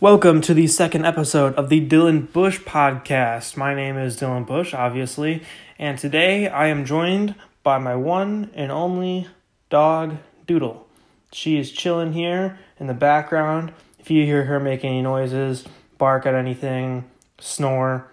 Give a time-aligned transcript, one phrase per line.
[0.00, 3.56] Welcome to the second episode of the Dylan Bush podcast.
[3.56, 5.42] My name is Dylan Bush, obviously,
[5.76, 7.34] and today I am joined
[7.64, 9.26] by my one and only
[9.70, 10.86] dog, Doodle.
[11.32, 13.72] She is chilling here in the background.
[13.98, 15.64] If you hear her make any noises,
[15.98, 18.08] bark at anything, snore,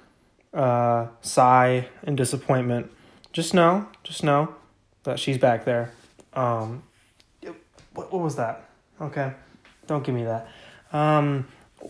[0.55, 2.91] uh, sigh in disappointment,
[3.31, 4.55] just know, just know
[5.03, 5.91] that she's back there.
[6.33, 6.81] Um,
[7.93, 8.67] what, what was that?
[8.99, 9.33] Okay,
[9.85, 10.47] don't give me that.
[10.91, 11.45] Um,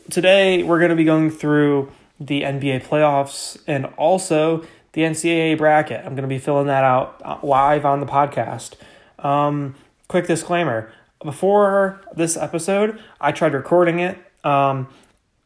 [0.10, 6.00] today we're going to be going through the NBA playoffs and also the NCAA bracket.
[6.00, 8.76] I'm going to be filling that out uh, live on the podcast.
[9.20, 9.76] Um,
[10.08, 10.92] quick disclaimer
[11.24, 14.18] before this episode, I tried recording it.
[14.44, 14.88] Um,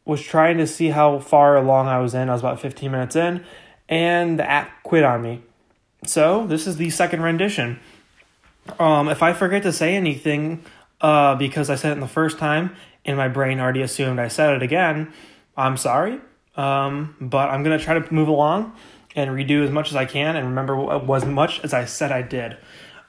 [0.04, 2.28] was trying to see how far along I was in.
[2.28, 3.44] I was about 15 minutes in,
[3.88, 5.42] and the app quit on me.
[6.04, 7.78] So this is the second rendition.
[8.78, 10.62] Um, if I forget to say anything,
[11.00, 14.28] uh, because I said it in the first time and my brain already assumed I
[14.28, 15.12] said it again,
[15.56, 16.20] I'm sorry.
[16.56, 18.74] Um, but I'm gonna try to move along
[19.16, 21.84] and redo as much as I can and remember what was as much as I
[21.84, 22.56] said I did.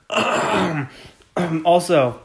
[1.66, 2.22] also,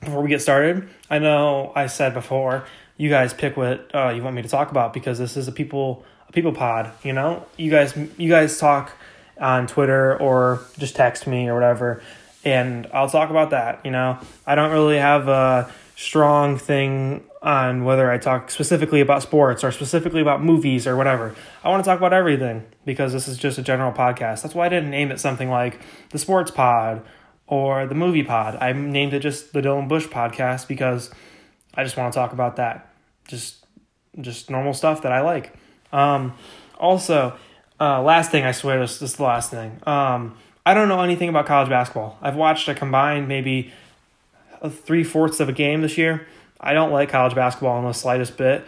[0.00, 2.64] before we get started, I know I said before
[2.96, 5.52] you guys pick what uh, you want me to talk about because this is a
[5.52, 6.92] people a people pod.
[7.02, 8.92] You know, you guys you guys talk
[9.38, 12.02] on Twitter or just text me or whatever,
[12.44, 13.80] and I'll talk about that.
[13.84, 19.22] You know, I don't really have a strong thing on whether I talk specifically about
[19.22, 21.34] sports or specifically about movies or whatever.
[21.64, 24.42] I want to talk about everything because this is just a general podcast.
[24.42, 25.80] That's why I didn't name it something like
[26.10, 27.02] the sports pod
[27.46, 28.58] or the movie pod.
[28.60, 31.10] I named it just the Dylan Bush podcast because
[31.74, 32.92] I just want to talk about that.
[33.26, 33.64] Just
[34.20, 35.54] just normal stuff that I like.
[35.92, 36.34] Um,
[36.78, 37.36] also,
[37.80, 39.80] uh, last thing I swear this, this is the last thing.
[39.86, 42.18] Um, I don't know anything about college basketball.
[42.20, 43.72] I've watched a combined maybe
[44.70, 46.26] three fourths of a game this year.
[46.60, 48.64] I don't like college basketball in the slightest bit.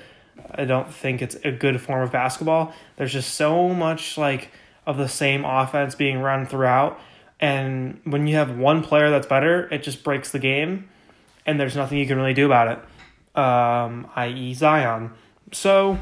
[0.51, 2.73] I don't think it's a good form of basketball.
[2.97, 4.51] There's just so much like
[4.87, 6.99] of the same offense being run throughout,
[7.41, 10.89] and when you have one player that's better, it just breaks the game,
[11.45, 12.79] and there's nothing you can really do about it
[13.39, 15.13] um, i.e., Zion.
[15.53, 15.99] So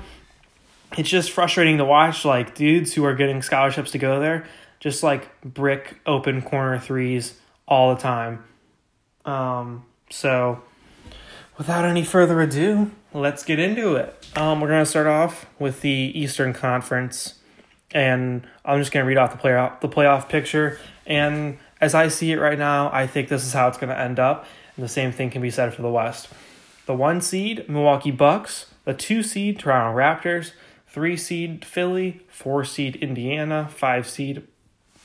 [0.96, 4.46] it's just frustrating to watch like dudes who are getting scholarships to go there
[4.80, 8.44] just like brick open corner threes all the time.
[9.26, 10.62] Um, so
[11.58, 14.14] without any further ado, let's get into it.
[14.36, 17.34] Um, we're gonna start off with the Eastern Conference,
[17.92, 20.78] and I'm just gonna read off the playoff the playoff picture.
[21.06, 24.18] And as I see it right now, I think this is how it's gonna end
[24.18, 24.46] up.
[24.76, 26.28] And the same thing can be said for the West.
[26.86, 28.66] The one seed, Milwaukee Bucks.
[28.84, 30.52] The two seed, Toronto Raptors.
[30.86, 32.20] Three seed, Philly.
[32.28, 33.68] Four seed, Indiana.
[33.68, 34.46] Five seed,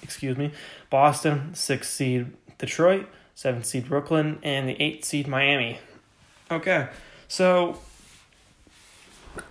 [0.03, 0.51] excuse me,
[0.89, 1.55] Boston.
[1.55, 2.27] Six seed,
[2.59, 3.07] Detroit.
[3.41, 4.37] Seven seed, Brooklyn.
[4.43, 5.79] And the eight seed, Miami.
[6.51, 6.89] Okay,
[7.27, 7.79] so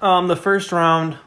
[0.00, 1.18] um, the first round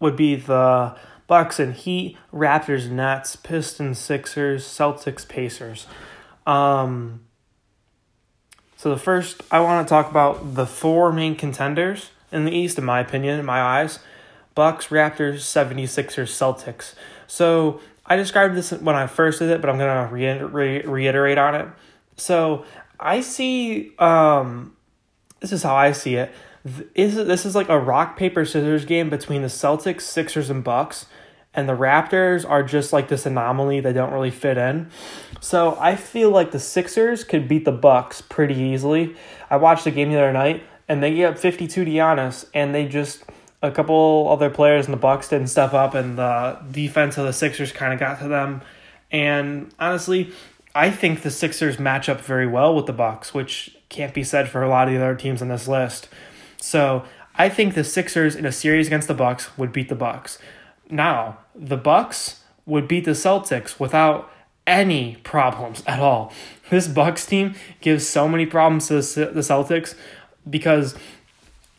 [0.00, 0.96] would be the
[1.28, 5.86] Bucks and Heat, Raptors, Nets, Pistons, Sixers, Celtics, Pacers.
[6.48, 7.20] Um,
[8.76, 12.76] so the first, I want to talk about the four main contenders in the East,
[12.76, 14.00] in my opinion, in my eyes.
[14.56, 16.94] Bucks, Raptors, 76ers, Celtics.
[17.28, 21.38] So I described this when I first did it, but I'm going to reiterate, reiterate
[21.38, 21.68] on it.
[22.16, 22.64] So
[22.98, 24.76] I see, um,
[25.40, 26.32] this is how I see it.
[26.94, 31.06] Is this is like a rock paper scissors game between the Celtics, Sixers, and Bucks
[31.54, 34.90] and the Raptors are just like this anomaly they don't really fit in.
[35.40, 39.14] So I feel like the Sixers could beat the Bucks pretty easily.
[39.48, 42.86] I watched the game the other night and they get 52 to Giannis and they
[42.86, 43.24] just
[43.62, 47.32] a couple other players in the Bucks didn't step up and the defense of the
[47.32, 48.60] Sixers kind of got to them.
[49.10, 50.32] And honestly,
[50.74, 54.48] I think the Sixers match up very well with the Bucks, which can't be said
[54.48, 56.08] for a lot of the other teams on this list.
[56.60, 57.04] So,
[57.36, 60.38] I think the Sixers in a series against the Bucks would beat the Bucks.
[60.88, 64.30] Now, the Bucks would beat the Celtics without
[64.66, 66.32] any problems at all.
[66.70, 69.94] This Bucks team gives so many problems to the Celtics
[70.48, 70.96] because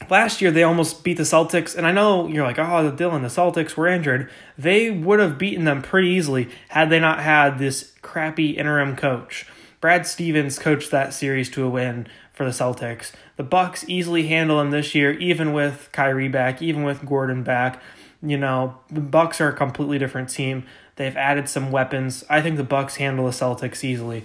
[0.09, 3.21] last year they almost beat the Celtics and I know you're like, "Oh, the Dylan,
[3.21, 7.59] the Celtics were injured." They would have beaten them pretty easily had they not had
[7.59, 9.45] this crappy interim coach.
[9.81, 13.11] Brad Stevens coached that series to a win for the Celtics.
[13.37, 17.81] The Bucks easily handle them this year even with Kyrie back, even with Gordon back.
[18.21, 20.65] You know, the Bucks are a completely different team.
[20.95, 22.23] They've added some weapons.
[22.29, 24.23] I think the Bucks handle the Celtics easily.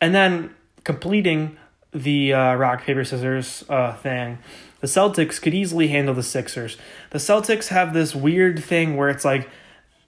[0.00, 1.56] And then completing
[1.92, 4.38] the uh, rock paper scissors uh, thing,
[4.84, 6.76] the Celtics could easily handle the Sixers.
[7.08, 9.48] The Celtics have this weird thing where it's like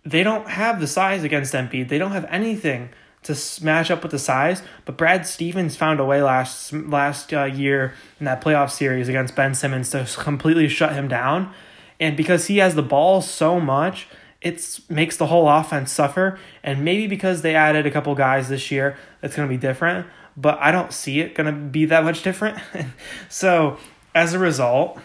[0.05, 1.88] they don't have the size against Embiid.
[1.88, 2.90] They don't have anything
[3.23, 4.62] to match up with the size.
[4.84, 9.34] But Brad Stevens found a way last last uh, year in that playoff series against
[9.34, 11.55] Ben Simmons to completely shut him down.
[11.99, 14.06] And because he has the ball so much,
[14.43, 16.38] it makes the whole offense suffer.
[16.62, 20.06] And maybe because they added a couple guys this year, it's going to be different.
[20.37, 22.58] But I don't see it going to be that much different.
[23.31, 23.78] so
[24.16, 24.98] as a result,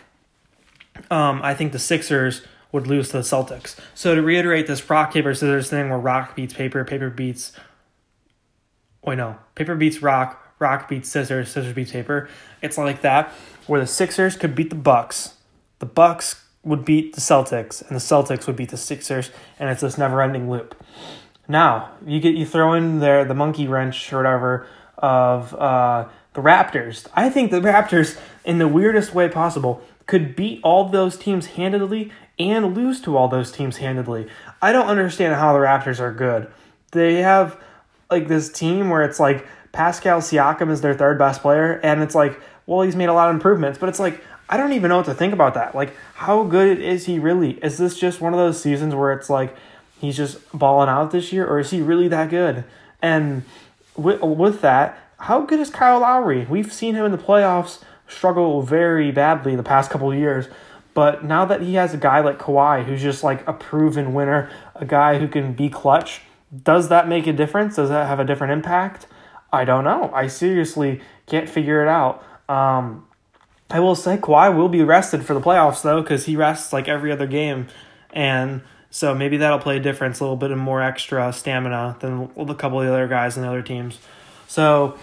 [1.12, 3.78] um, I think the Sixers would lose to the Celtics.
[3.94, 7.52] So to reiterate this rock paper scissors thing, where rock beats paper, paper beats.
[9.04, 12.30] Wait, no, paper beats rock, rock beats scissors, scissors beats paper.
[12.62, 13.34] It's like that,
[13.68, 15.34] where the Sixers could beat the Bucks,
[15.80, 19.82] the Bucks would beat the Celtics, and the Celtics would beat the Sixers, and it's
[19.82, 20.82] this never-ending loop.
[21.50, 24.68] Now you get you throw in there the monkey wrench or whatever
[25.00, 27.08] of uh, the Raptors.
[27.14, 32.12] I think the Raptors, in the weirdest way possible, could beat all those teams handedly
[32.40, 34.28] and lose to all those teams handedly.
[34.62, 36.48] I don't understand how the Raptors are good.
[36.92, 37.58] They have
[38.10, 42.16] like this team where it's like Pascal Siakam is their third best player, and it's
[42.16, 44.98] like, well, he's made a lot of improvements, but it's like I don't even know
[44.98, 45.74] what to think about that.
[45.74, 47.52] Like, how good is he really?
[47.64, 49.56] Is this just one of those seasons where it's like
[50.02, 52.66] he's just balling out this year, or is he really that good?
[53.02, 53.44] And
[53.96, 56.46] with, with that, how good is Kyle Lowry?
[56.50, 60.48] We've seen him in the playoffs struggle very badly the past couple of years.
[60.94, 64.50] But now that he has a guy like Kawhi who's just like a proven winner,
[64.76, 66.22] a guy who can be clutch,
[66.64, 67.76] does that make a difference?
[67.76, 69.08] Does that have a different impact?
[69.54, 70.12] I don't know.
[70.14, 72.24] I seriously can't figure it out.
[72.50, 73.08] Um,
[73.70, 76.90] I will say Kawhi will be rested for the playoffs though, because he rests like
[76.90, 77.68] every other game,
[78.12, 82.30] and so maybe that'll play a difference, a little bit of more extra stamina than
[82.36, 84.00] a couple of the other guys in the other teams.
[84.48, 84.98] So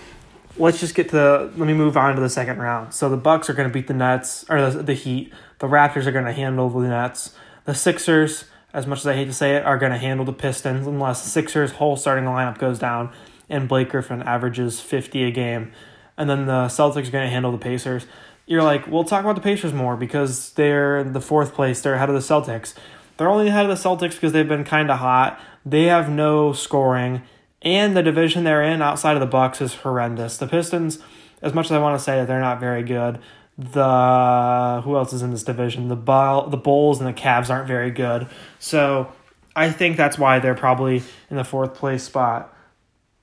[0.59, 2.95] let's just get to the let me move on to the second round.
[2.95, 5.33] So the Bucks are going to beat the Nets or the, the Heat.
[5.59, 7.35] The Raptors are going to handle the Nets.
[7.65, 10.33] The Sixers, as much as I hate to say it, are going to handle the
[10.33, 13.13] Pistons unless the Sixers' whole starting lineup goes down
[13.49, 15.73] and Blake Griffin averages 50 a game.
[16.17, 18.07] And then the Celtics are going to handle the Pacers
[18.49, 21.83] you're like, we'll talk about the Pacers more because they're the fourth place.
[21.83, 22.75] They're ahead of the Celtics.
[23.17, 25.39] They're only ahead of the Celtics because they've been kind of hot.
[25.67, 27.23] They have no scoring,
[27.63, 30.37] and the division they're in outside of the Bucks is horrendous.
[30.37, 30.99] The Pistons,
[31.43, 33.19] as much as I want to say that they're not very good,
[33.59, 35.89] the who else is in this division?
[35.89, 38.29] The Bull, the Bulls and the Cavs aren't very good.
[38.61, 39.13] So
[39.57, 42.55] I think that's why they're probably in the fourth place spot.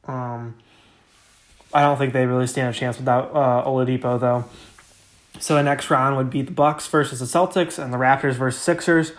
[0.04, 0.56] Um,
[1.74, 4.44] I don't think they really stand a chance without uh, Oladipo though.
[5.40, 8.62] So the next round would be the Bucks versus the Celtics and the Raptors versus
[8.62, 9.14] Sixers.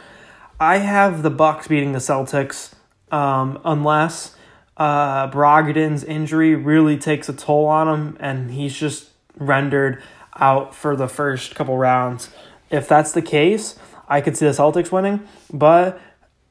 [0.61, 2.75] I have the Bucks beating the Celtics
[3.11, 4.36] um, unless
[4.77, 10.03] uh, Brogdon's injury really takes a toll on him and he's just rendered
[10.37, 12.31] out for the first couple rounds.
[12.71, 13.79] If that's the case,
[14.09, 16.01] I could see the Celtics winning, but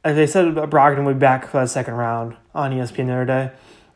[0.04, 3.25] as I said, Brogdon would be back for the second round on ESPN the other
[3.25, 3.51] day.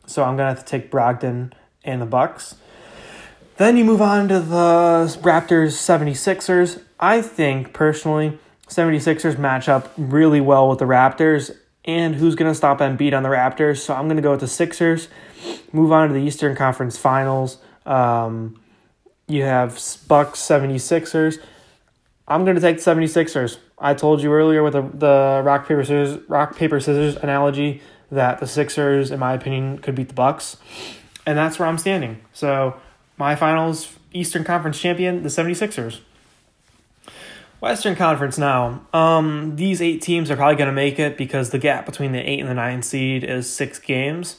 [0.06, 1.54] So I'm gonna have to take Brogdon
[1.84, 2.56] and the Bucks.
[3.58, 6.81] Then you move on to the Raptors 76ers.
[7.00, 11.56] I think personally, 76ers match up really well with the Raptors.
[11.90, 13.80] And who's going to stop Embiid on the Raptors?
[13.80, 15.08] So I'm going to go with the Sixers.
[15.74, 17.58] Move on to the Eastern Conference Finals.
[17.84, 18.62] Um,
[19.26, 19.72] you have
[20.08, 21.40] Bucks 76ers.
[22.28, 23.58] I'm going to take the 76ers.
[23.80, 27.82] I told you earlier with the, the rock paper scissors rock paper scissors analogy
[28.12, 30.58] that the Sixers in my opinion could beat the Bucks.
[31.26, 32.22] And that's where I'm standing.
[32.34, 32.80] So
[33.18, 36.02] my finals Eastern Conference champion, the 76ers.
[37.60, 38.86] Western Conference now.
[38.94, 42.19] Um, these eight teams are probably going to make it because the gap between the
[42.19, 44.38] eight and the nine seed is six games.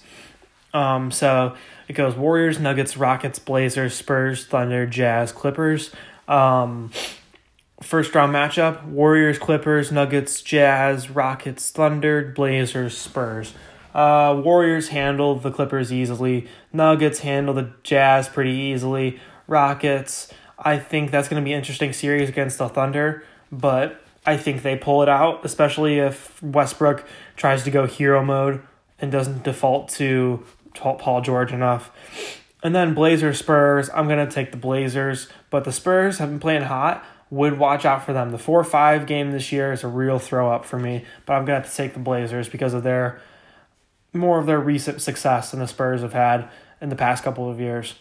[0.72, 1.54] Um, so
[1.88, 5.90] it goes Warriors, Nuggets, Rockets, Blazers, Spurs, Thunder, Jazz, Clippers.
[6.28, 6.90] Um,
[7.82, 13.54] first round matchup Warriors, Clippers, Nuggets, Jazz, Rockets, Thunder, Blazers, Spurs.
[13.94, 16.46] Uh, Warriors handle the Clippers easily.
[16.72, 19.18] Nuggets handle the Jazz pretty easily.
[19.48, 24.36] Rockets, I think that's going to be an interesting series against the Thunder, but I
[24.36, 28.62] think they pull it out, especially if Westbrook tries to go hero mode
[28.98, 31.90] and doesn't default to Paul George enough.
[32.62, 36.40] And then Blazers Spurs, I'm going to take the Blazers, but the Spurs have been
[36.40, 37.04] playing hot.
[37.30, 38.32] Would watch out for them.
[38.32, 41.44] The 4 5 game this year is a real throw up for me, but I'm
[41.44, 43.20] going to have to take the Blazers because of their
[44.12, 46.48] more of their recent success than the Spurs have had
[46.80, 47.94] in the past couple of years.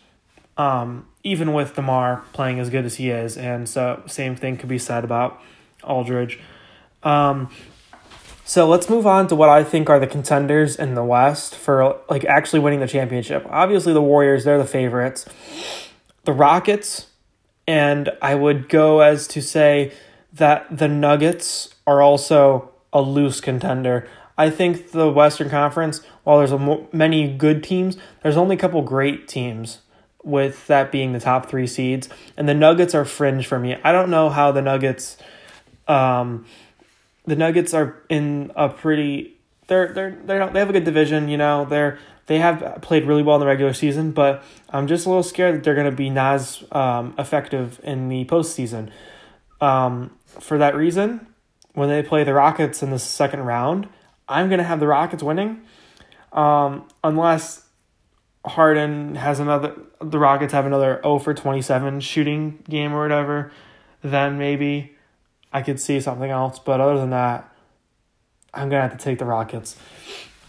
[0.58, 4.70] Um, even with DeMar playing as good as he is, and so same thing could
[4.70, 5.40] be said about
[5.84, 6.40] Aldridge.
[7.04, 7.50] Um,
[8.44, 12.00] so let's move on to what I think are the contenders in the West for
[12.10, 13.46] like actually winning the championship.
[13.48, 15.26] Obviously, the Warriors they're the favorites.
[16.24, 17.08] The Rockets,
[17.68, 19.94] and I would go as to say
[20.34, 24.08] that the Nuggets are also a loose contender.
[24.36, 28.82] I think the Western Conference, while there's mo- many good teams, there's only a couple
[28.82, 29.80] great teams.
[30.24, 33.78] With that being the top three seeds, and the Nuggets are fringe for me.
[33.84, 35.16] I don't know how the Nuggets,
[35.88, 36.46] um,
[37.26, 39.38] the Nuggets are in a pretty.
[39.68, 41.30] They're they're they don't they have a good division.
[41.30, 42.00] You know they're
[42.30, 45.56] they have played really well in the regular season, but I'm just a little scared
[45.56, 48.92] that they're going to be not as um, effective in the postseason.
[49.60, 51.26] Um, for that reason,
[51.74, 53.90] when they play the Rockets in the second round,
[54.28, 55.62] I'm going to have the Rockets winning.
[56.32, 57.66] Um, unless
[58.46, 63.52] Harden has another, the Rockets have another 0 for 27 shooting game or whatever,
[64.02, 64.96] then maybe
[65.52, 66.60] I could see something else.
[66.60, 67.54] But other than that,
[68.54, 69.76] I'm to have to take the Rockets.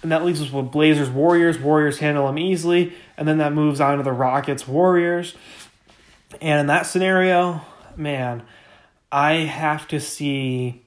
[0.03, 1.59] And that leaves us with Blazers, Warriors.
[1.59, 2.95] Warriors handle them easily.
[3.17, 5.35] And then that moves on to the Rockets, Warriors.
[6.41, 7.61] And in that scenario,
[7.97, 8.43] man,
[9.13, 10.83] I have to see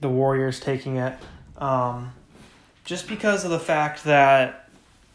[0.00, 1.18] the Warriors taking it.
[1.58, 2.12] Um,
[2.84, 4.61] just because of the fact that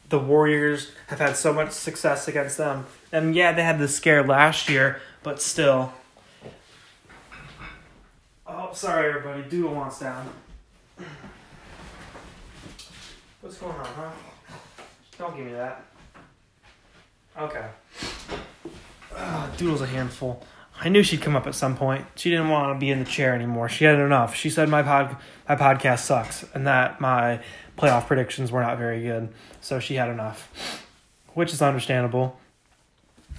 [0.10, 2.86] the Warriors have had so much success against them.
[3.12, 5.94] And yeah, they had the scare last year, but still.
[8.46, 9.44] Oh, sorry, everybody.
[9.44, 10.30] Doodle wants down.
[13.42, 14.12] What's going on, huh?
[15.18, 15.84] Don't give me that.
[17.38, 17.66] Okay.
[19.16, 20.44] Uh, Doodle's a handful.
[20.80, 22.06] I knew she'd come up at some point.
[22.16, 23.68] She didn't want to be in the chair anymore.
[23.68, 24.36] She had enough.
[24.36, 25.18] She said my pod
[25.50, 27.42] my podcast sucks and that my
[27.78, 29.30] playoff predictions were not very good.
[29.62, 30.84] So she had enough,
[31.34, 32.40] which is understandable.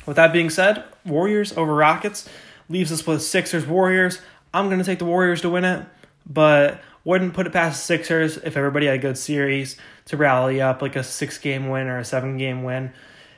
[0.07, 2.29] With that being said, Warriors over Rockets
[2.69, 4.21] leaves us with Sixers Warriors.
[4.55, 5.85] I'm going to take the Warriors to win it,
[6.25, 9.77] but wouldn't put it past the Sixers if everybody had a good series
[10.07, 12.93] to rally up like a 6 game win or a 7 game win.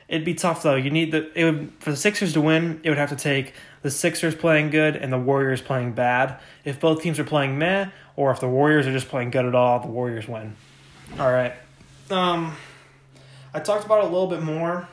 [0.07, 0.75] It'd be tough though.
[0.75, 3.53] You need the it would for the Sixers to win, it would have to take
[3.81, 6.37] the Sixers playing good and the Warriors playing bad.
[6.65, 9.55] If both teams are playing meh, or if the Warriors are just playing good at
[9.55, 10.55] all, the Warriors win.
[11.19, 11.53] All right.
[12.09, 12.55] Um,
[13.53, 14.87] I talked about a little bit more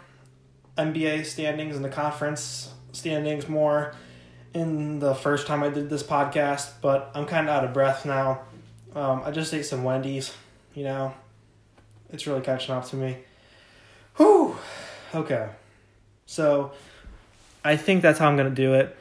[0.77, 3.95] NBA standings and the conference standings more
[4.55, 8.05] in the first time I did this podcast, but I'm kind of out of breath
[8.05, 8.43] now.
[8.95, 10.35] Um, I just ate some Wendy's,
[10.75, 11.15] you know.
[12.11, 13.19] It's really catching up to me.
[14.17, 14.57] Whew.
[15.15, 15.49] Okay.
[16.27, 16.73] So
[17.65, 18.97] I think that's how I'm going to do it.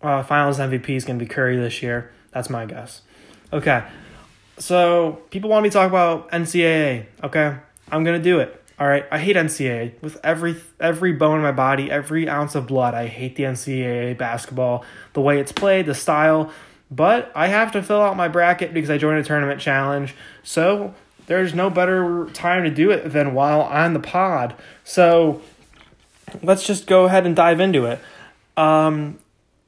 [0.00, 2.10] Uh, finals MVP is going to be Curry this year.
[2.32, 3.02] That's my guess.
[3.52, 3.84] Okay.
[4.62, 7.06] So people want me to talk about NCAA.
[7.24, 7.56] Okay.
[7.90, 8.62] I'm to do it.
[8.78, 9.04] All right.
[9.10, 12.94] I hate NCAA with every every bone in my body, every ounce of blood.
[12.94, 16.52] I hate the NCAA basketball, the way it's played, the style.
[16.92, 20.14] But I have to fill out my bracket because I joined a tournament challenge.
[20.44, 20.94] So
[21.26, 24.54] there's no better time to do it than while on the pod.
[24.84, 25.42] So
[26.40, 27.98] let's just go ahead and dive into it.
[28.56, 29.18] Um,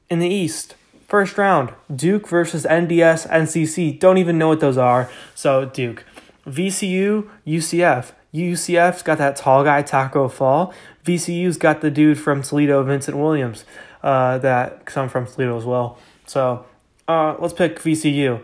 [0.09, 0.75] in the East,
[1.07, 3.99] first round, Duke versus NDS, NCC.
[3.99, 5.09] Don't even know what those are.
[5.33, 6.05] So Duke,
[6.47, 8.11] VCU, UCF.
[8.33, 10.73] UCF's got that tall guy Taco Fall.
[11.05, 13.63] VCU's got the dude from Toledo, Vincent Williams.
[14.03, 15.97] Uh, that I'm from Toledo as well.
[16.27, 16.65] So
[17.07, 18.43] uh, let's pick VCU.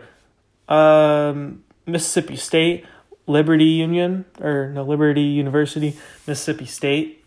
[0.68, 2.84] Um, Mississippi State,
[3.26, 7.22] Liberty Union or no Liberty University, Mississippi State.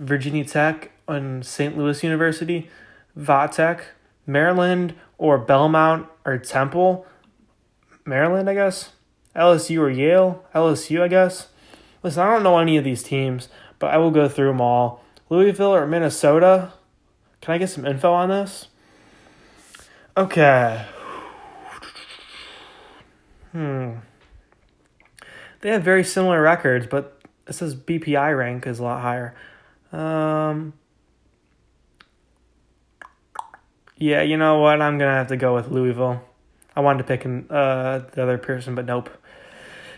[0.00, 1.76] Virginia Tech, and St.
[1.76, 2.70] Louis University,
[3.16, 3.82] Vatech,
[4.26, 7.06] Maryland, or Belmont or Temple.
[8.04, 8.90] Maryland, I guess.
[9.36, 10.44] LSU or Yale.
[10.54, 11.48] LSU, I guess.
[12.02, 13.48] Listen, I don't know any of these teams,
[13.78, 15.04] but I will go through them all.
[15.28, 16.72] Louisville or Minnesota?
[17.40, 18.68] Can I get some info on this?
[20.16, 20.84] Okay.
[23.52, 23.96] Hmm.
[25.60, 29.34] They have very similar records, but it says BPI rank is a lot higher.
[29.92, 30.72] Um,
[34.00, 34.80] yeah, you know what?
[34.80, 36.22] I'm gonna have to go with Louisville.
[36.74, 39.10] I wanted to pick uh, the other person, but nope.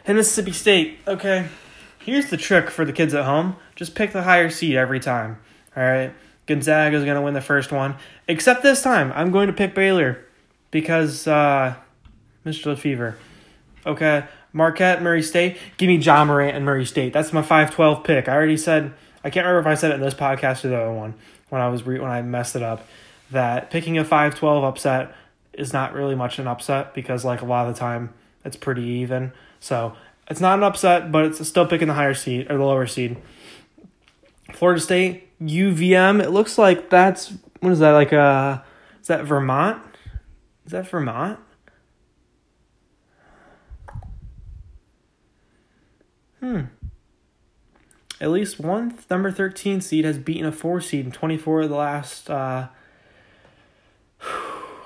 [0.05, 0.99] And Mississippi State.
[1.07, 1.47] Okay,
[2.01, 5.39] here's the trick for the kids at home: just pick the higher seed every time.
[5.77, 6.13] All right,
[6.47, 7.95] Gonzaga is gonna win the first one.
[8.27, 10.25] Except this time, I'm going to pick Baylor
[10.73, 11.77] because uh,
[12.45, 12.77] Mr.
[12.77, 13.17] Fever.
[13.87, 15.59] Okay, Marquette, Murray State.
[15.77, 17.13] Give me Ja Morant and Murray State.
[17.13, 18.29] That's my five twelve pick.
[18.29, 20.81] I already said I can't remember if I said it in this podcast or the
[20.81, 21.15] other one
[21.51, 22.85] when I was re- when I messed it up
[23.33, 25.15] that picking a 5-12 upset
[25.53, 28.83] is not really much an upset because like a lot of the time it's pretty
[28.83, 29.33] even.
[29.61, 29.95] So
[30.29, 33.17] it's not an upset, but it's still picking the higher seed or the lower seed.
[34.53, 36.23] Florida State UVM.
[36.23, 38.13] It looks like that's what is that like?
[38.13, 38.61] Uh,
[39.01, 39.83] is that Vermont?
[40.67, 41.39] Is that Vermont?
[46.41, 46.63] Hmm
[48.23, 51.75] at least one number 13 seed has beaten a 4 seed in 24 of the
[51.75, 52.69] last uh,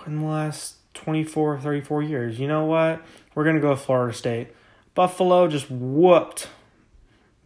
[0.07, 2.39] in the last 24, 34 years.
[2.39, 3.03] You know what?
[3.35, 4.49] We're going to go Florida State.
[4.95, 6.49] Buffalo just whooped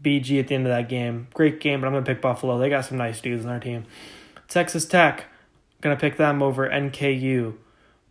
[0.03, 1.29] BG at the end of that game.
[1.35, 2.59] Great game, but I'm going to pick Buffalo.
[2.59, 3.85] They got some nice dudes on their team.
[4.49, 5.27] Texas Tech,
[5.81, 7.55] going to pick them over NKU.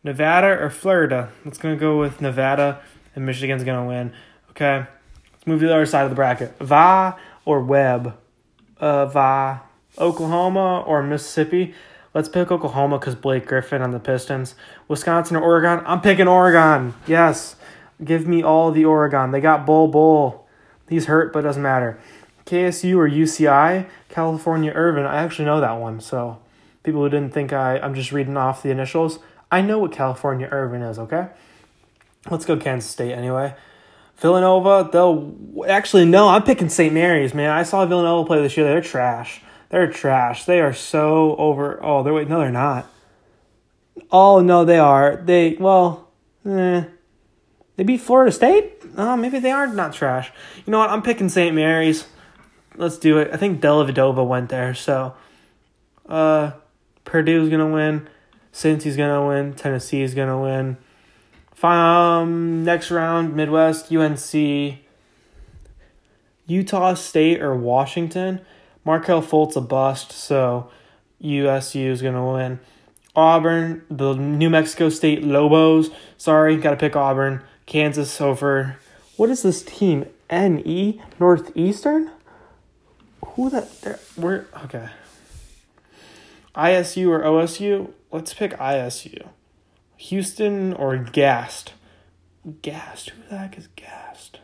[0.04, 1.32] Nevada or Florida?
[1.44, 2.82] Let's going to go with Nevada,
[3.16, 4.14] and Michigan's going to win.
[4.52, 4.86] Okay,
[5.34, 6.58] let's move to the other side of the bracket.
[6.60, 8.18] Va or Webb?
[8.80, 9.62] Uh, Va.
[9.98, 11.74] Oklahoma or Mississippi?
[12.14, 14.56] Let's pick Oklahoma because Blake Griffin on the Pistons.
[14.88, 15.84] Wisconsin or Oregon?
[15.86, 16.96] I'm picking Oregon.
[17.06, 17.56] Yes.
[18.04, 19.32] Give me all the Oregon.
[19.32, 20.48] They got Bol Bol.
[20.88, 22.00] He's hurt, but doesn't matter.
[22.46, 23.88] KSU or UCI?
[24.10, 25.06] California Irvine.
[25.06, 26.02] I actually know that one.
[26.02, 26.40] So
[26.84, 29.20] people who didn't think I, I'm just reading off the initials,
[29.52, 31.28] I know what California Irvine is, okay?
[32.30, 33.54] Let's go Kansas State anyway.
[34.18, 35.34] Villanova, they'll
[35.68, 36.94] actually no, I'm picking St.
[36.94, 37.52] Mary's, man.
[37.52, 38.66] I saw Villanova play this year.
[38.66, 39.42] They're trash.
[39.70, 40.46] They're trash.
[40.46, 41.80] They are so over.
[41.84, 42.28] Oh, they're wait.
[42.28, 42.90] No, they're not.
[44.12, 45.18] Oh no, they are.
[45.18, 46.10] They well,
[46.46, 46.84] eh.
[47.76, 48.74] They beat Florida State.
[48.98, 50.32] Oh, maybe they are not trash.
[50.66, 50.90] You know what?
[50.90, 51.56] I'm picking St.
[51.56, 52.08] Mary's.
[52.76, 53.30] Let's do it.
[53.32, 55.14] I think Dellavedova went there, so
[56.08, 56.52] uh,
[57.06, 58.08] Purdue's gonna win.
[58.52, 59.54] Cincy's gonna win.
[59.54, 60.78] Tennessee's gonna win.
[61.64, 64.80] Um, next round, Midwest, UNC,
[66.48, 68.42] Utah State or Washington.
[68.86, 70.70] Markelle Fultz a bust, so
[71.20, 72.60] USU is gonna win.
[73.16, 75.90] Auburn, the New Mexico State Lobos.
[76.18, 77.44] Sorry, got to pick Auburn.
[77.66, 78.78] Kansas over.
[79.18, 80.06] What is this team?
[80.32, 82.12] NE Northeastern.
[83.26, 84.00] Who that?
[84.16, 84.88] We're Okay.
[86.56, 87.92] ISU or OSU?
[88.12, 89.28] Let's pick ISU.
[89.98, 91.74] Houston or Gast?
[92.62, 93.10] Gast.
[93.10, 94.40] Who the heck is Gast?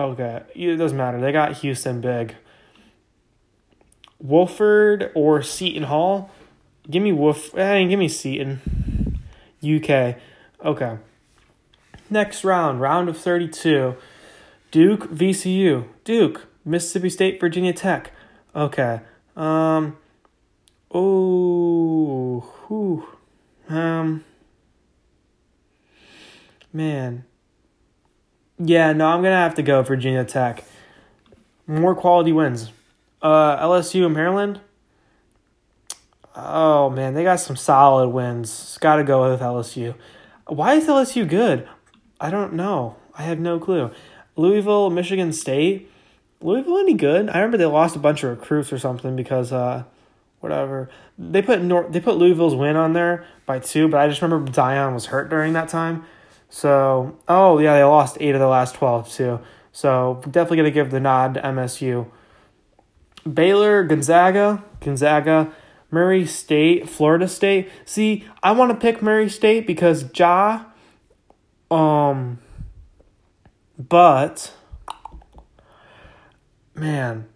[0.00, 1.20] Okay, it doesn't matter.
[1.20, 2.34] They got Houston big.
[4.24, 6.30] Wofford or Seton Hall?
[6.90, 7.54] Give me Wolf.
[7.54, 9.20] Eh, give me Seton.
[9.62, 10.16] UK.
[10.64, 10.96] Okay.
[12.08, 13.94] Next round, round of 32.
[14.70, 15.84] Duke, VCU.
[16.04, 18.12] Duke, Mississippi State, Virginia Tech.
[18.56, 19.00] Okay.
[19.36, 19.98] Um.
[20.90, 22.40] Oh.
[22.68, 23.06] Whew.
[23.68, 24.24] Um.
[26.72, 27.24] Man.
[28.62, 30.64] Yeah, no, I'm gonna have to go Virginia Tech.
[31.66, 32.70] More quality wins.
[33.22, 34.60] Uh, LSU and Maryland.
[36.36, 38.76] Oh man, they got some solid wins.
[38.80, 39.94] Got to go with LSU.
[40.46, 41.66] Why is LSU good?
[42.20, 42.96] I don't know.
[43.16, 43.90] I have no clue.
[44.36, 45.90] Louisville, Michigan State.
[46.42, 47.30] Louisville any good?
[47.30, 49.84] I remember they lost a bunch of recruits or something because uh,
[50.40, 50.90] whatever.
[51.18, 54.52] They put Nor- they put Louisville's win on there by two, but I just remember
[54.52, 56.04] Dion was hurt during that time.
[56.50, 59.40] So, oh yeah, they lost eight of the last twelve too.
[59.72, 62.06] So definitely gonna give the nod to MSU.
[63.32, 65.52] Baylor, Gonzaga, Gonzaga,
[65.90, 67.70] Murray State, Florida State.
[67.84, 70.64] See, I want to pick Murray State because Ja.
[71.70, 72.38] Um.
[73.78, 74.52] But.
[76.74, 77.26] Man.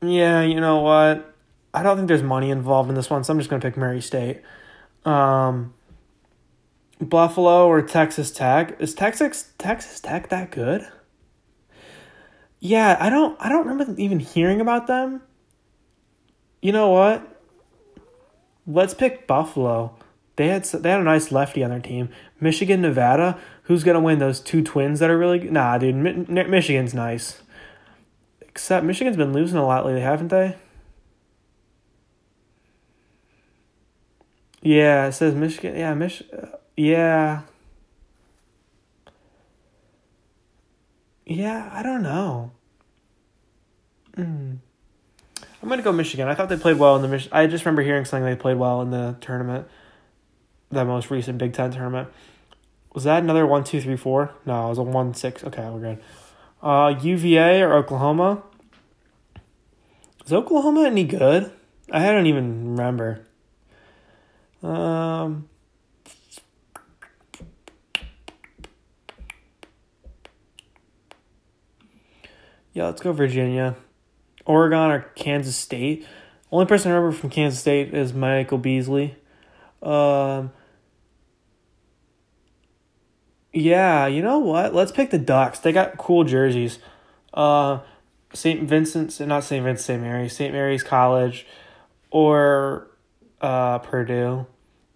[0.00, 1.34] Yeah, you know what?
[1.74, 4.00] I don't think there's money involved in this one, so I'm just gonna pick Murray
[4.00, 4.42] State.
[5.04, 5.74] Um.
[7.00, 8.76] Buffalo or Texas Tech.
[8.80, 10.88] Is Texas Texas Tech that good?
[12.60, 15.22] Yeah, I don't I don't remember even hearing about them.
[16.60, 17.40] You know what?
[18.66, 19.94] Let's pick Buffalo.
[20.36, 22.10] They had they had a nice lefty on their team.
[22.40, 23.38] Michigan, Nevada.
[23.64, 24.18] Who's gonna win?
[24.18, 25.40] Those two twins that are really?
[25.50, 25.94] Nah, dude.
[25.94, 27.42] Mi- Michigan's nice.
[28.40, 30.56] Except Michigan's been losing a lot lately, haven't they?
[34.62, 35.76] Yeah, it says Michigan.
[35.76, 36.22] Yeah, Mich.
[36.32, 37.40] Uh, Yeah.
[41.26, 42.52] Yeah, I don't know.
[44.16, 44.58] Mm.
[45.60, 46.28] I'm gonna go Michigan.
[46.28, 48.58] I thought they played well in the Mich- I just remember hearing something they played
[48.58, 49.66] well in the tournament,
[50.70, 52.10] the most recent Big Ten tournament.
[52.94, 54.32] Was that another one, two, three, four?
[54.46, 55.42] No, it was a one, six.
[55.42, 55.98] Okay, we're good.
[56.62, 58.44] Uh, UVA or Oklahoma?
[60.24, 61.50] Is Oklahoma any good?
[61.90, 63.26] I don't even remember.
[64.62, 65.48] Um.
[72.78, 73.74] Yeah, let's go Virginia.
[74.46, 76.06] Oregon or Kansas State.
[76.52, 79.16] Only person I remember from Kansas State is Michael Beasley.
[79.82, 80.52] Um,
[83.52, 84.76] yeah, you know what?
[84.76, 85.58] Let's pick the Ducks.
[85.58, 86.78] They got cool jerseys.
[87.34, 87.80] Uh,
[88.32, 88.62] St.
[88.62, 89.64] Vincent's, not St.
[89.64, 90.00] Vincent, St.
[90.00, 90.52] Mary's, St.
[90.52, 91.48] Mary's College,
[92.12, 92.86] or
[93.40, 94.46] uh, Purdue.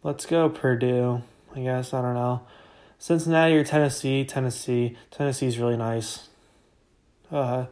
[0.04, 1.22] Let's go Purdue.
[1.52, 2.42] I guess I don't know.
[3.00, 4.24] Cincinnati or Tennessee?
[4.24, 4.96] Tennessee.
[5.10, 6.28] Tennessee's really nice.
[7.32, 7.66] Uh,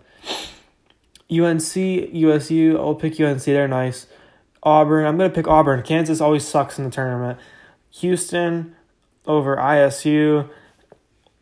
[1.31, 2.77] UNC, USU.
[2.79, 3.45] I'll pick UNC.
[3.45, 4.07] They're nice.
[4.63, 5.07] Auburn.
[5.07, 5.83] I'm gonna pick Auburn.
[5.83, 7.39] Kansas always sucks in the tournament.
[7.93, 8.75] Houston
[9.27, 10.49] over ISU.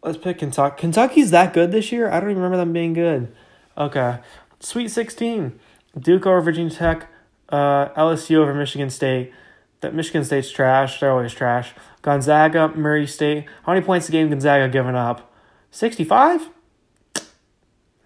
[0.03, 0.77] Let's pick Kentucky.
[0.79, 2.11] Kentucky's that good this year?
[2.11, 3.35] I don't even remember them being good.
[3.77, 4.19] Okay.
[4.61, 5.59] Sweet 16.
[5.99, 7.09] Duke over Virginia Tech.
[7.49, 9.33] Uh, LSU over Michigan State.
[9.81, 11.01] That Michigan State's trash.
[11.01, 11.73] They're always trash.
[12.03, 13.47] Gonzaga, Murray State.
[13.63, 15.33] How many points a game Gonzaga giving up?
[15.71, 16.51] 65?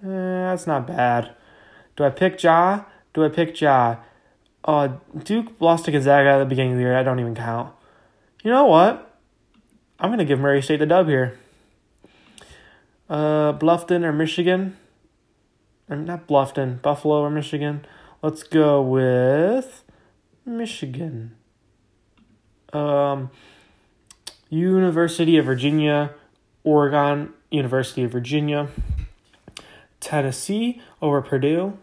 [0.03, 1.35] Eh, that's not bad.
[1.97, 2.85] Do I pick Ja?
[3.15, 3.97] Do I pick Ja?
[4.65, 4.89] Uh,
[5.23, 6.97] Duke lost to Gonzaga at the beginning of the year.
[6.97, 7.73] I don't even count.
[8.43, 9.19] You know what?
[10.01, 11.39] I'm going to give Murray State the dub here.
[13.09, 14.77] Uh, Bluffton or Michigan?
[15.89, 17.85] Or not Bluffton, Buffalo or Michigan?
[18.23, 19.85] Let's go with
[20.47, 21.37] Michigan.
[22.73, 23.31] Um,
[24.49, 26.15] University of Virginia,
[26.65, 28.69] Oregon, University of Virginia,
[30.03, 31.79] Tennessee over Purdue,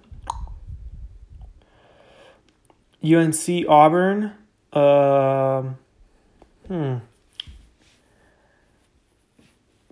[3.03, 4.33] UNC Auburn.
[4.73, 5.77] Um,
[6.67, 6.97] hmm.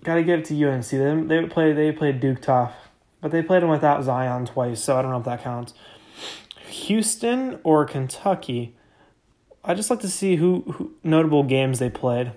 [0.04, 0.86] Got to give it to UNC.
[0.86, 2.74] They they play they played Duke tough,
[3.20, 5.74] but they played them without Zion twice, so I don't know if that counts.
[6.68, 8.76] Houston or Kentucky.
[9.64, 12.32] I just like to see who, who notable games they played.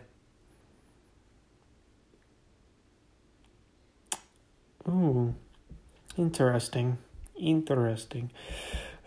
[4.87, 5.35] Ooh,
[6.17, 6.97] interesting,
[7.37, 8.31] interesting.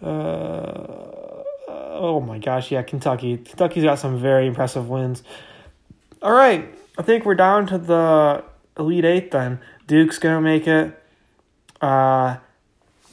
[0.03, 3.39] Uh, oh my gosh, yeah, Kentucky.
[3.39, 5.23] Kentucky's got some very impressive wins.
[6.23, 8.45] All right, I think we're down to the
[8.79, 9.61] Elite Eight then.
[9.87, 11.01] Duke's gonna make it.
[11.81, 12.37] Uh,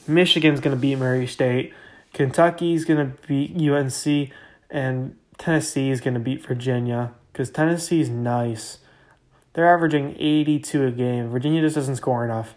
[0.06, 1.72] Michigan's gonna beat Murray State.
[2.12, 4.30] Kentucky's gonna beat UNC,
[4.70, 8.78] and Tennessee is gonna beat Virginia because Tennessee's nice.
[9.54, 11.28] They're averaging 82 a game.
[11.28, 12.54] Virginia just doesn't score enough.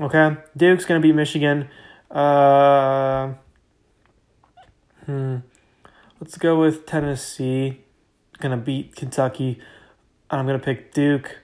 [0.00, 1.68] Okay, Duke's gonna beat Michigan.
[2.10, 3.34] Uh,
[5.06, 5.36] hmm.
[6.20, 7.80] Let's go with Tennessee.
[8.40, 9.60] Gonna beat Kentucky.
[10.30, 11.38] I'm gonna pick Duke.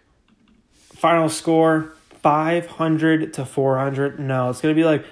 [0.72, 4.18] Final score: 500 to 400.
[4.18, 5.04] No, it's gonna be like,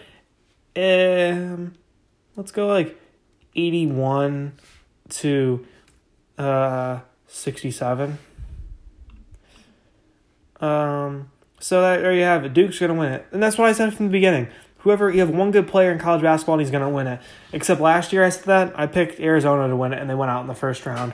[0.74, 1.74] um,
[2.34, 3.00] let's go like
[3.54, 4.52] 81
[5.10, 5.64] to
[6.38, 8.18] uh 67.
[10.60, 12.54] Um, so that, there you have it.
[12.54, 14.48] Duke's gonna win it, and that's what I said from the beginning.
[14.78, 17.20] Whoever you have one good player in college basketball, and he's gonna win it.
[17.52, 20.30] Except last year I said that I picked Arizona to win it, and they went
[20.30, 21.12] out in the first round.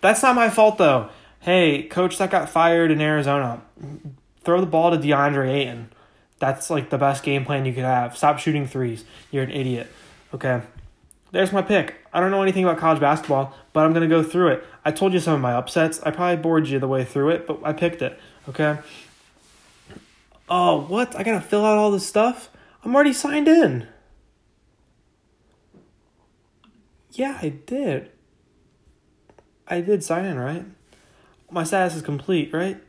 [0.00, 1.10] That's not my fault though.
[1.40, 3.62] Hey, coach that got fired in Arizona,
[4.42, 5.90] throw the ball to DeAndre Ayton.
[6.38, 8.16] That's like the best game plan you could have.
[8.16, 9.04] Stop shooting threes.
[9.30, 9.90] You're an idiot.
[10.34, 10.62] Okay.
[11.32, 11.96] There's my pick.
[12.12, 14.64] I don't know anything about college basketball, but I'm going to go through it.
[14.84, 16.00] I told you some of my upsets.
[16.02, 18.18] I probably bored you the way through it, but I picked it.
[18.48, 18.78] Okay.
[20.48, 21.16] Oh, what?
[21.16, 22.50] I got to fill out all this stuff?
[22.84, 23.88] I'm already signed in.
[27.12, 28.10] Yeah, I did.
[29.66, 30.64] I did sign in, right?
[31.50, 32.80] My status is complete, right?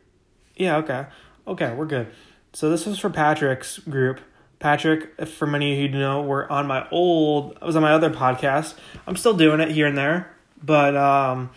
[0.55, 1.05] Yeah, okay.
[1.47, 2.07] Okay, we're good.
[2.53, 4.19] So this was for Patrick's group.
[4.59, 8.09] Patrick, for many of you know, were on my old, I was on my other
[8.09, 8.75] podcast.
[9.05, 11.51] I'm still doing it here and there, but um,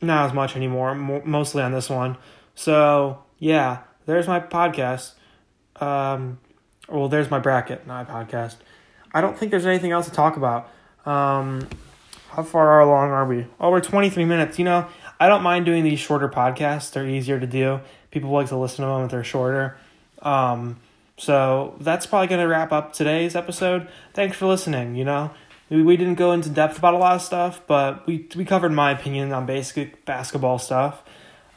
[0.00, 2.16] not as much anymore, mostly on this one.
[2.54, 5.12] So, yeah, there's my podcast.
[5.76, 6.38] Um,
[6.88, 8.56] well, there's my bracket, my podcast.
[9.12, 10.70] I don't think there's anything else to talk about.
[11.04, 11.68] Um,
[12.30, 13.46] how far along are we?
[13.60, 14.58] Oh, we're 23 minutes.
[14.58, 14.88] You know,
[15.20, 16.90] I don't mind doing these shorter podcasts.
[16.90, 17.80] They're easier to do.
[18.10, 19.76] People like to listen to them if they're shorter.
[20.22, 20.80] Um,
[21.18, 23.88] so that's probably going to wrap up today's episode.
[24.14, 24.94] Thanks for listening.
[24.94, 25.32] You know,
[25.68, 28.72] we, we didn't go into depth about a lot of stuff, but we, we covered
[28.72, 31.02] my opinion on basic basketball stuff.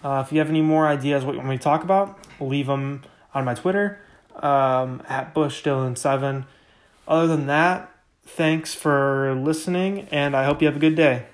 [0.04, 2.68] Uh, if you have any more ideas what you want me to talk about, leave
[2.68, 4.00] them on my Twitter
[4.36, 6.46] um, at Bush Dylan 7
[7.08, 7.92] Other than that,
[8.24, 11.26] thanks for listening, and I hope you have a good day.